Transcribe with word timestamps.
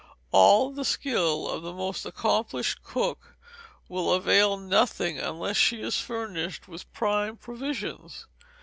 All 0.31 0.71
the 0.71 0.83
skill 0.83 1.47
of 1.47 1.61
the 1.61 1.73
most 1.73 2.07
accomplished 2.07 2.81
cook 2.81 3.35
will 3.87 4.11
avail 4.11 4.57
nothing 4.57 5.19
unless 5.19 5.57
she 5.57 5.79
is 5.79 6.01
furnished 6.01 6.67
with 6.67 6.91
prime 6.91 7.37
provisions. 7.37 8.25